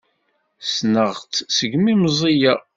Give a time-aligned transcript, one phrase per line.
[0.65, 2.59] Ssneɣ-tt segmi meẓẓiyeɣ.